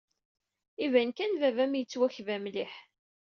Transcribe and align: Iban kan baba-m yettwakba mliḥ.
Iban 0.85 1.09
kan 1.17 1.31
baba-m 1.41 1.73
yettwakba 1.77 2.35
mliḥ. 2.43 2.73